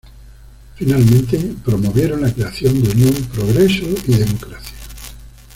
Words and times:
Finalmente 0.77 1.37
promovieron 1.63 2.21
la 2.23 2.33
creación 2.33 2.81
de 2.81 2.89
Unión 2.89 3.13
Progreso 3.35 3.85
y 4.07 4.13
Democracia. 4.15 4.75